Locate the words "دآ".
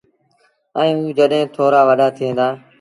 2.37-2.47